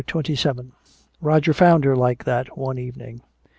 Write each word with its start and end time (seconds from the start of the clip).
CHAPTER 0.07 0.33
XXVII 0.33 0.71
Roger 1.21 1.53
found 1.53 1.83
her 1.85 1.95
like 1.95 2.23
that 2.23 2.57
one 2.57 2.79
evening. 2.79 3.21